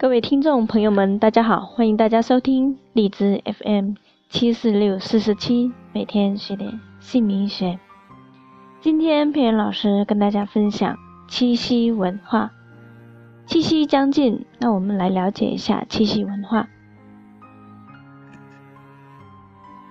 [0.00, 3.96] 各位听众朋友们，大家好，欢迎大家收听荔枝 FM
[4.30, 7.78] 七四六四十七，每天学点姓名学。
[8.80, 10.96] 今天佩妍老师跟大家分享
[11.28, 12.50] 七夕文化。
[13.44, 16.66] 七夕将近，那我们来了解一下七夕文化。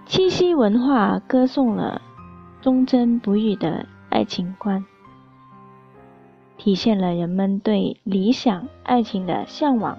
[0.07, 2.01] 七夕文化歌颂了
[2.61, 4.83] 忠贞不渝的爱情观。
[6.59, 9.97] 体现了人们对理想爱情的向往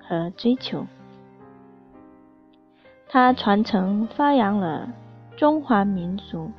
[0.00, 0.84] 和追求，
[3.08, 4.92] 它传承发扬了
[5.36, 6.50] 中华民族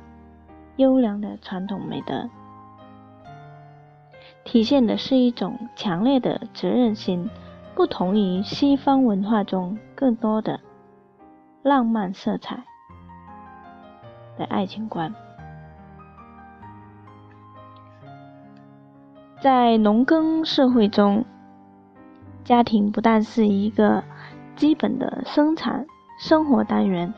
[0.76, 2.30] 优良的传统美德，
[4.44, 7.28] 体现的是一种强烈的责任心，
[7.74, 10.58] 不同于西方文化中更多的
[11.62, 12.64] 浪漫色彩
[14.38, 15.14] 的爱情观。
[19.44, 21.22] 在农耕社会中，
[22.44, 24.02] 家庭不但是一个
[24.56, 25.84] 基本的生产
[26.18, 27.12] 生活单元，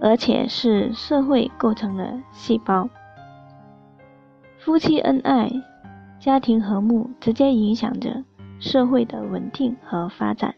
[0.00, 2.88] 而且是社会构成的细胞。
[4.56, 5.50] 夫妻恩爱、
[6.18, 8.24] 家庭和睦，直接影响着
[8.58, 10.54] 社会的稳定和发展。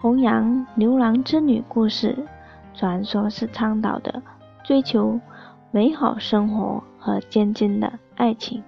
[0.00, 2.16] 弘扬牛郎织女故事
[2.74, 4.22] 传说是倡导的
[4.62, 5.18] 追求
[5.72, 8.62] 美好生活和坚贞的爱情。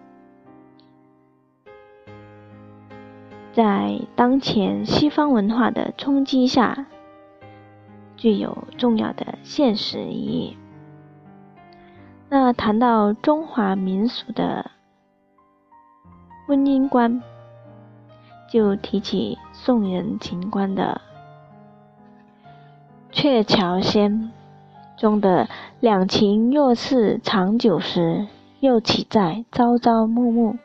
[3.59, 6.87] 在当前西方文化的冲击下，
[8.17, 10.57] 具有重要的现实意义。
[12.29, 14.71] 那谈到中华民俗的
[16.47, 17.21] 婚姻观，
[18.49, 21.01] 就提起宋人秦观的
[23.21, 24.31] 《鹊桥仙》
[25.01, 25.49] 中的
[25.83, 28.29] “两情若是长久时，
[28.61, 30.57] 又岂在朝朝暮暮”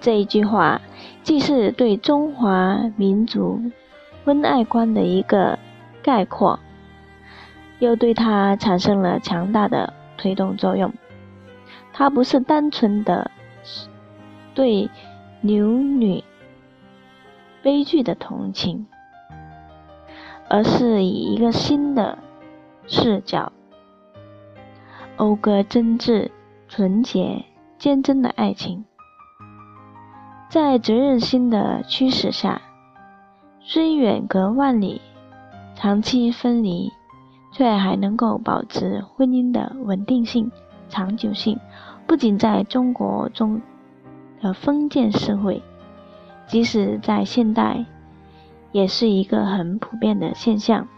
[0.00, 0.80] 这一句话。
[1.24, 3.60] 既是对中华民族
[4.24, 5.58] 婚爱观的一个
[6.02, 6.58] 概括，
[7.80, 10.90] 又对它产生了强大的推动作用。
[11.92, 13.30] 它不是单纯的
[14.54, 14.88] 对
[15.42, 16.24] 牛女
[17.62, 18.86] 悲剧的同情，
[20.48, 22.16] 而是以一个新的
[22.86, 23.52] 视角，
[25.18, 26.30] 讴歌真挚、
[26.68, 27.44] 纯洁、
[27.76, 28.86] 坚贞的爱情。
[30.48, 32.62] 在责任心的驱使下，
[33.60, 35.02] 虽远隔万里，
[35.74, 36.90] 长期分离，
[37.52, 40.50] 却还能够保持婚姻的稳定性、
[40.88, 41.58] 长久性。
[42.06, 43.60] 不仅在中国中
[44.40, 45.62] 的封建社会，
[46.46, 47.84] 即使在现代，
[48.72, 50.88] 也是一个很普遍的现象。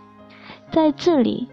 [0.70, 1.48] 在这里，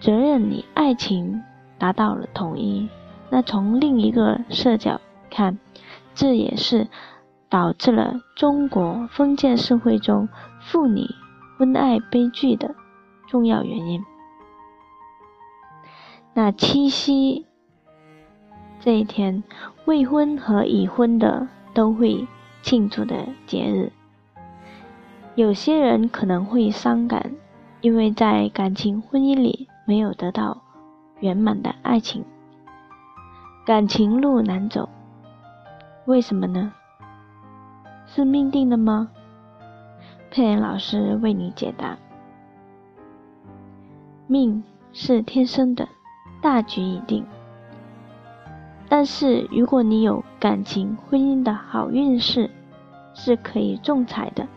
[0.00, 1.42] 责任与爱情
[1.78, 2.90] 达到了统一。
[3.30, 5.58] 那从另一个视角看，
[6.14, 6.88] 这也是。
[7.50, 10.28] 导致了中国封建社会中
[10.60, 11.06] 妇女
[11.56, 12.74] 婚爱悲剧的
[13.26, 14.04] 重要原因。
[16.34, 17.46] 那七夕
[18.80, 19.42] 这一天，
[19.86, 22.28] 未婚和已婚的都会
[22.62, 23.92] 庆祝的节日。
[25.34, 27.32] 有些人可能会伤感，
[27.80, 30.62] 因为在感情婚姻里没有得到
[31.20, 32.24] 圆满的爱情，
[33.64, 34.88] 感情路难走。
[36.04, 36.72] 为什么呢？
[38.08, 39.10] 是命定的吗？
[40.30, 41.96] 佩恩老师为你解答。
[44.26, 45.88] 命是天生的，
[46.40, 47.24] 大局已定。
[48.88, 52.50] 但是如果你有感情婚姻的好运势，
[53.14, 54.48] 是可以中彩的。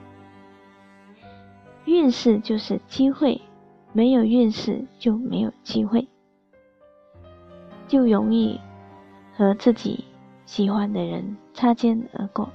[1.83, 3.41] 运势就是机会，
[3.91, 6.07] 没有运势就没有机会，
[7.87, 8.59] 就容易
[9.35, 10.05] 和自己
[10.45, 12.49] 喜欢的人擦肩而过。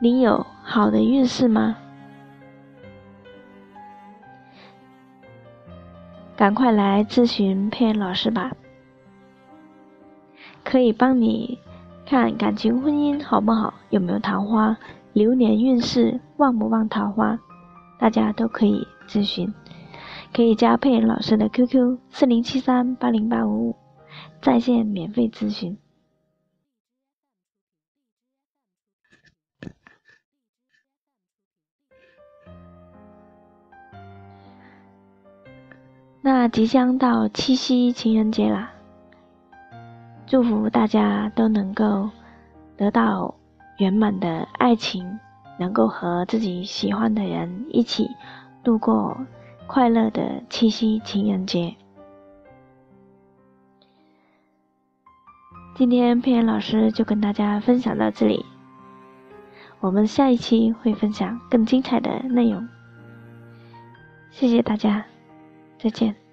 [0.00, 1.76] 你有好的运势吗？
[6.36, 8.52] 赶快来咨询佩恩老师吧，
[10.62, 11.58] 可以帮你
[12.06, 14.76] 看感情婚姻好不好，有没有桃花，
[15.12, 17.40] 流年运势旺不旺桃花，
[17.98, 19.52] 大家都可以咨询，
[20.32, 23.76] 可以加佩恩老师的 QQ 四零七三八零八五五，
[24.40, 25.76] 在线免费咨询。
[36.30, 38.70] 那即将到七夕情人节啦，
[40.26, 42.10] 祝福大家都能够
[42.76, 43.34] 得到
[43.78, 45.18] 圆满的爱情，
[45.58, 48.10] 能够和自己喜欢的人一起
[48.62, 49.16] 度过
[49.66, 51.74] 快乐的七夕情人节。
[55.76, 58.44] 今天佩妍老师就跟大家分享到这里，
[59.80, 62.68] 我们下一期会分享更精彩的内容。
[64.30, 65.06] 谢谢大家，
[65.78, 66.27] 再见。